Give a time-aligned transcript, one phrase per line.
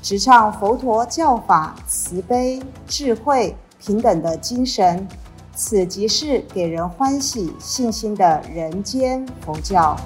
[0.00, 5.06] 直唱佛陀教法慈悲、智慧、平等的精神，
[5.54, 9.96] 此即是给人欢喜、信心的人间佛教。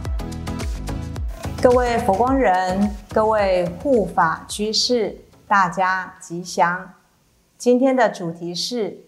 [1.63, 6.95] 各位佛光人，各位护法居士，大家吉祥。
[7.59, 9.05] 今天的主题是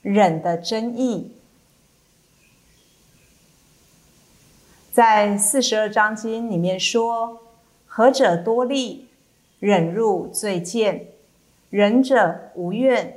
[0.00, 1.36] 忍的真义，
[4.92, 7.40] 在四十二章经里面说
[7.84, 9.08] ：“何者多利？”
[9.60, 11.06] 忍入罪见，
[11.70, 13.16] 仁者无怨，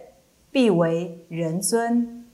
[0.51, 2.25] 必为人尊。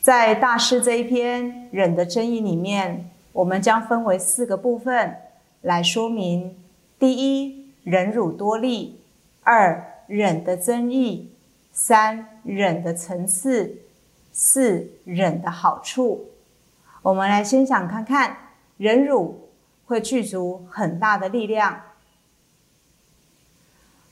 [0.00, 5.16] 在大师这一篇忍的真义里面，我们将分为四个部分
[5.62, 6.56] 来说明：
[6.98, 8.96] 第一，忍辱多利；
[9.42, 11.28] 二，忍的真义；
[11.72, 13.78] 三，忍的层次；
[14.32, 16.26] 四，忍的好处。
[17.02, 18.36] 我们来先想看看
[18.76, 19.43] 忍辱。
[19.86, 21.82] 会具足很大的力量。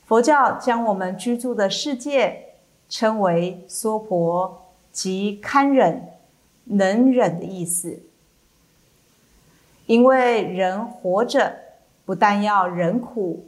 [0.05, 2.55] 佛教将我们居住的世界
[2.89, 6.09] 称为娑婆，即堪忍、
[6.65, 7.99] 能忍的意思。
[9.85, 11.57] 因为人活着，
[12.05, 13.47] 不但要忍苦、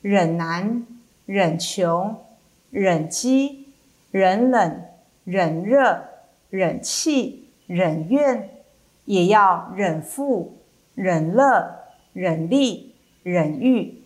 [0.00, 0.86] 忍难、
[1.24, 2.16] 忍穷、
[2.70, 3.68] 忍饥、
[4.10, 4.84] 忍冷、
[5.24, 6.04] 忍热、
[6.50, 8.50] 忍气、忍怨，
[9.06, 10.58] 也要忍富。
[10.94, 14.02] 忍乐、忍力、忍欲，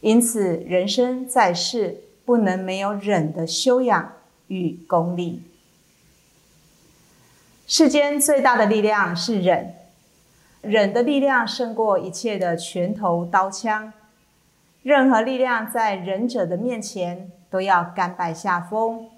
[0.00, 4.12] 因此人生在世不能没有忍的修养
[4.48, 5.42] 与功力。
[7.66, 9.74] 世间最大的力量是忍，
[10.62, 13.92] 忍的力量胜过一切的拳头刀枪，
[14.82, 19.10] 任何力量在忍者的面前都要甘拜下风。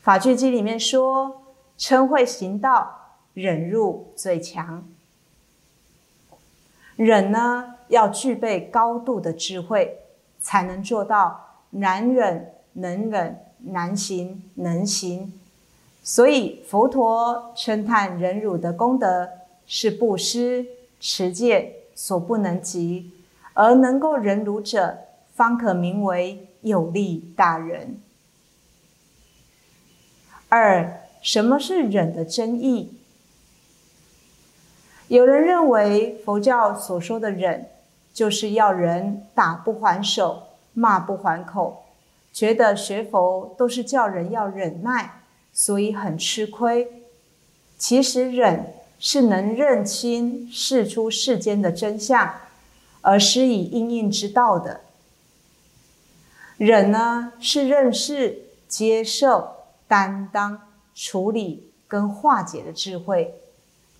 [0.00, 1.42] 法句经里面说
[1.78, 4.88] ：“嗔会行道，忍辱最强。”
[6.96, 9.98] 忍呢，要具备高度的智慧，
[10.40, 15.32] 才能做到难忍能忍，难行能行。
[16.02, 19.28] 所以佛陀称叹忍辱的功德
[19.66, 20.66] 是布施、
[21.00, 23.10] 持戒所不能及，
[23.54, 24.98] 而能够忍辱者，
[25.34, 27.98] 方可名为有力大人。
[30.48, 32.98] 二，什么是忍的真义？
[35.08, 37.68] 有人认为佛教所说的忍，
[38.12, 41.84] 就是要人打不还手、骂不还口，
[42.32, 45.20] 觉得学佛都是叫人要忍耐，
[45.52, 46.90] 所以很吃亏。
[47.76, 52.34] 其实忍是能认清世出世间的真相，
[53.02, 54.80] 而施以应应之道的。
[56.56, 59.50] 忍呢，是认识、接受、
[59.86, 60.62] 担当、
[60.94, 63.34] 处理跟化解的智慧。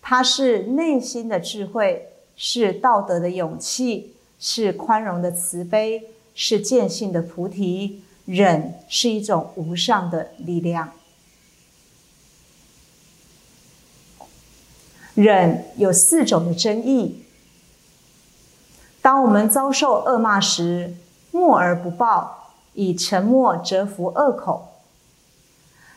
[0.07, 8.03] 它是内心的智慧，是道德的勇气，是宽容的慈悲，是见性的菩提。
[8.27, 10.93] 忍是一种无上的力量。
[15.15, 17.23] 忍有四种的真义。
[19.01, 20.95] 当我们遭受恶骂时，
[21.31, 24.69] 默而不报，以沉默折服恶口；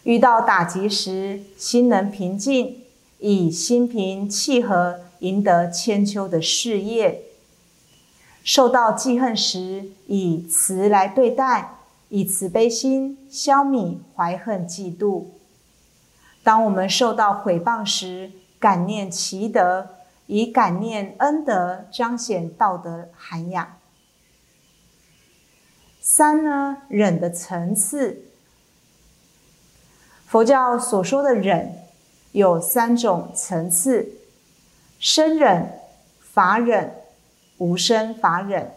[0.03, 2.83] 遇到打击时，心能平静。
[3.19, 7.23] 以心平气和赢得千秋的事业；
[8.43, 11.79] 受到记恨时，以慈来对待，
[12.09, 15.25] 以慈悲心消弭怀恨嫉妒；
[16.43, 19.89] 当我们受到毁谤时，感念其德，
[20.27, 23.77] 以感念恩德彰显道德涵养。
[25.99, 28.21] 三呢，忍的层次，
[30.27, 31.86] 佛教所说的忍。
[32.37, 34.07] 有三种层次：
[34.99, 35.79] 生忍、
[36.19, 36.93] 法忍、
[37.57, 38.73] 无生法忍。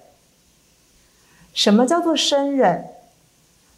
[1.52, 2.86] 什么叫做生忍？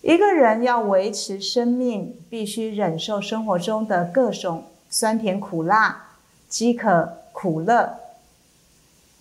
[0.02, 6.10] 一个人要维持生命，必须忍受生活中的各种酸甜苦辣、
[6.48, 7.98] 饥渴苦乐。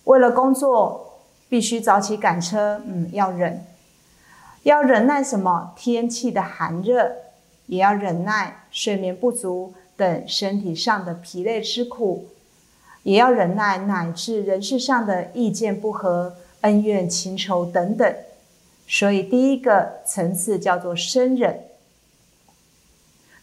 [0.04, 3.66] 为了工作，必须早起赶车，嗯，要忍。
[4.62, 5.72] 要忍耐什么？
[5.74, 7.10] 天气的寒热，
[7.66, 9.74] 也要忍耐睡眠不足。
[9.96, 12.28] 等身体上的疲累之苦，
[13.02, 18.14] 也要忍耐；乃至人事上的意见不合恩怨情仇等等。
[18.88, 21.60] 所以第一个层次叫做生忍。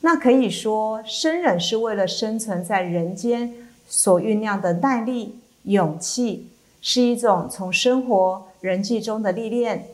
[0.02, 3.54] 那可以说，生忍是为了生存在人间
[3.88, 6.50] 所酝酿的耐力、勇气，
[6.82, 9.88] 是一种从生活人际中的历练、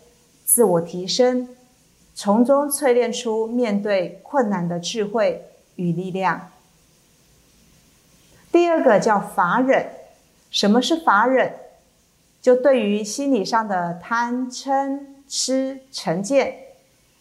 [0.46, 1.50] 自我提升，
[2.13, 5.44] 从中淬炼出面对困难的智慧
[5.75, 6.51] 与力量。
[8.51, 9.88] 第二个叫法忍，
[10.50, 11.54] 什么是法忍？
[12.42, 16.56] 就对于心理上的贪嗔痴成见，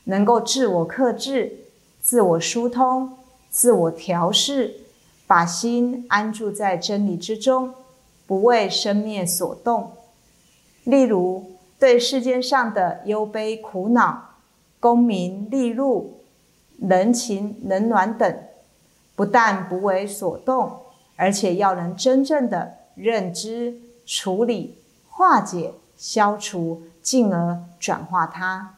[0.05, 1.61] 能够自我克制。
[2.01, 3.17] 自我疏通、
[3.49, 4.75] 自我调试，
[5.27, 7.73] 把心安住在真理之中，
[8.27, 9.91] 不为生灭所动。
[10.85, 14.35] 例如，对世间上的忧悲苦恼、
[14.79, 16.24] 功名利禄、
[16.81, 18.37] 人情冷暖等，
[19.15, 20.81] 不但不为所动，
[21.17, 23.75] 而且要能真正的认知、
[24.05, 24.79] 处理、
[25.09, 28.75] 化解、消除，进而转化它。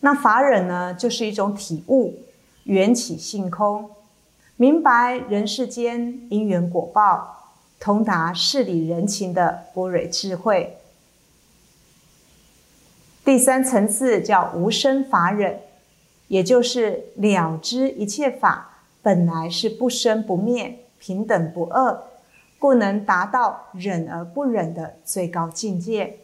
[0.00, 2.20] 那法忍呢，就是一种体悟，
[2.64, 3.90] 缘起性空，
[4.56, 10.78] 明白人世间因缘果报，通达事理人情的波蕊智慧。
[13.24, 15.60] 第三层次叫无生法忍，
[16.28, 22.02] 也就是了知一切法本来是不生不灭、平等不二，
[22.58, 26.18] 故能达到忍而不忍的最高境界。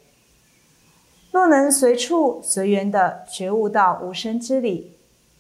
[1.30, 4.92] 若能随处随缘的觉悟到无生之理，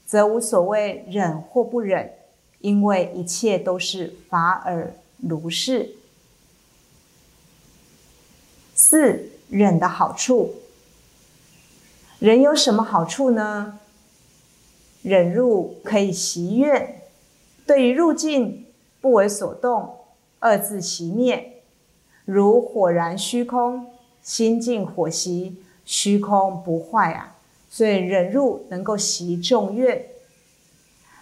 [0.06, 2.10] 则无所谓忍或不忍，
[2.60, 5.90] 因为一切都是法尔如是。
[8.74, 10.54] 四忍的好处，
[12.18, 13.78] 忍有什么好处呢？
[15.04, 17.02] 忍入可以习愿，
[17.66, 18.64] 对于入境
[19.02, 19.96] 不为所动，
[20.38, 21.62] 二字习灭，
[22.24, 23.86] 如火燃虚空，
[24.22, 25.58] 心境火习。
[25.86, 27.36] 虚空不坏啊，
[27.68, 30.06] 所以忍入能够习众愿。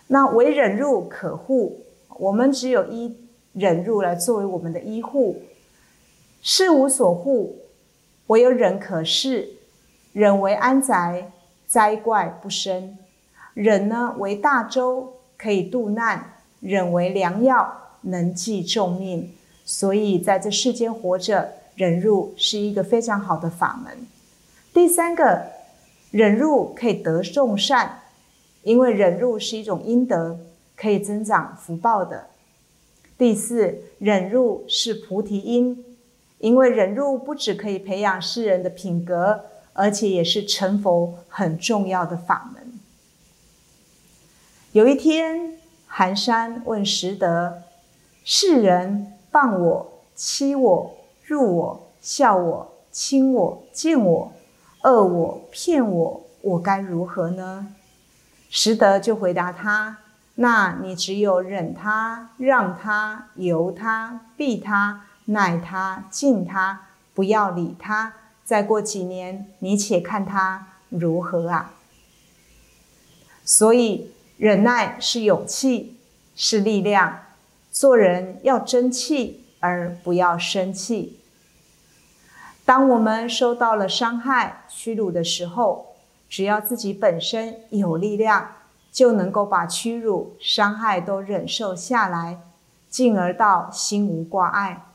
[0.07, 1.81] 那唯忍入可护，
[2.19, 3.17] 我们只有依
[3.53, 5.43] 忍入来作为我们的依护。
[6.43, 7.57] 事无所护，
[8.29, 9.49] 唯有忍可视。
[10.13, 11.33] 忍为安宅，
[11.67, 12.97] 灾怪不生。
[13.55, 16.35] 忍呢为大舟，可以渡难。
[16.61, 19.35] 忍为良药，能济众命。
[19.65, 24.07] 所以在这世间活着，忍入是一个非常好的法门。
[24.73, 25.43] 第三个，
[26.13, 28.01] 忍辱可以得众善，
[28.63, 30.39] 因为忍辱是一种阴德，
[30.77, 32.27] 可以增长福报的。
[33.19, 35.85] 第四，忍辱是菩提因，
[36.39, 42.62] 因为忍辱不只可以培养世人的品格，而且也是成佛很重要的法门。
[44.73, 47.65] 有一天，寒山问拾得：
[48.25, 50.97] 世人谤我、欺我、
[51.27, 54.33] 辱我、笑我、轻我、贱我。
[54.83, 57.75] 恶我骗我，我该如何呢？
[58.49, 59.99] 实德就回答他
[60.37, 68.15] ：“那你只有忍他、让他、由他、避他、耐他、敬他，不要理他。
[68.43, 71.75] 再过几年，你且看他如何啊！”
[73.45, 74.11] 所以，
[74.43, 75.99] 忍耐是勇气，
[76.35, 77.21] 是力量。
[77.71, 81.21] 做人要争气，而不要生气。
[82.65, 85.95] 当我们受到了伤害、屈辱的时候，
[86.29, 88.57] 只要自己本身有力量，
[88.91, 92.41] 就能够把屈辱、伤害都忍受下来，
[92.91, 94.87] 进而到心无挂碍，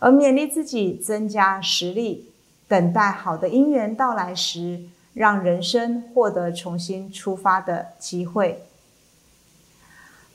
[0.00, 2.32] 而勉励自己增加实力，
[2.66, 4.80] 等待好的因缘到来时，
[5.14, 8.64] 让人生获得重新出发的机会。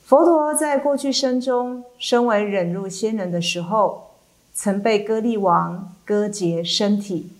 [0.04, 4.08] 佛陀在过去生中，身为忍辱仙人的时候。
[4.52, 7.32] 曾被割利王割截身体，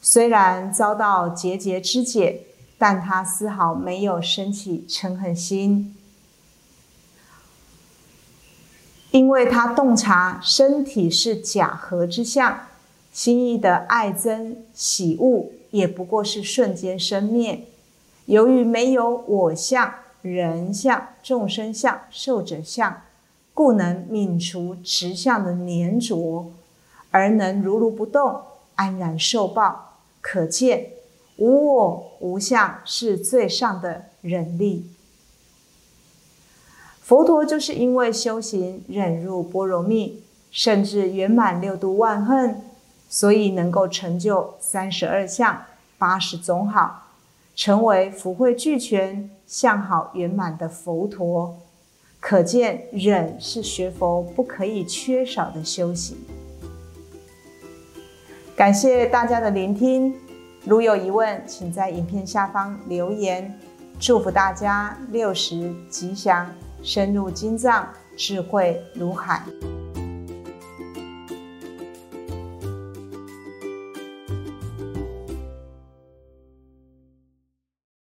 [0.00, 2.42] 虽然遭到节节肢解，
[2.78, 5.94] 但他丝毫没有升起嗔恨心，
[9.10, 12.60] 因为他洞察身体是假合之相，
[13.12, 17.64] 心意的爱憎喜恶也不过是瞬间生灭。
[18.26, 23.02] 由于没有我相、人相、众生相、寿者相。
[23.52, 26.50] 故能泯除持相的粘着，
[27.12, 28.40] 而能如如不动，
[28.74, 29.98] 安然受报。
[30.20, 30.90] 可见
[31.36, 34.90] 无我无相是最上的忍力。
[37.00, 42.60] 佛陀就是因为修行忍入波罗蜜，甚至圆满六度万恨，
[43.14, 45.62] 所以能够成就三十二相、
[45.96, 47.10] 八十种好，
[47.54, 51.56] 成为福慧俱全、相好圆满的佛陀。
[52.18, 56.16] 可见，忍是学佛不可以缺少的修行。
[58.56, 60.12] 感谢大家的聆听，
[60.64, 63.56] 如有疑问，请在影片下方留言。
[64.00, 66.50] 祝福大家六十吉祥，
[66.82, 69.40] 深入经藏，智慧如海。